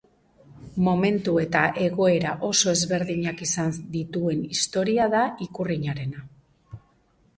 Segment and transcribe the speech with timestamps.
[0.87, 6.25] Momentu eta egoera oso ezberdinak izan dituen historia da ikurrinarena.